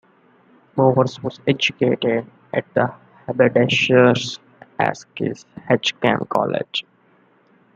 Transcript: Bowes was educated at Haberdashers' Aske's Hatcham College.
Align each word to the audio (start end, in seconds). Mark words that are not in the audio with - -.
Bowes 0.75 1.21
was 1.21 1.39
educated 1.47 2.25
at 2.51 2.65
Haberdashers' 3.27 4.39
Aske's 4.79 5.45
Hatcham 5.69 6.27
College. 6.27 6.83